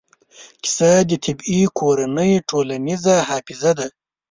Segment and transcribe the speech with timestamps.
[0.63, 3.87] کیسه د طبعي کورنۍ ټولنیزه حافظه ده.